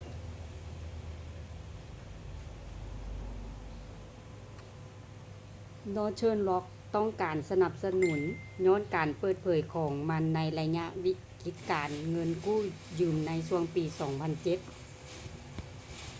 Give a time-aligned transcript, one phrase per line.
[5.95, 8.19] northern rock ຕ້ອງການການສະໜັບສະໜູນ
[8.65, 12.59] ຍ້ອນການເປີດເຜີຍຂອງມັນໃນໄລຍະວິກິດການເງິນກູ້
[12.99, 14.59] ຢືມໃນຊ່ວງປີ 2007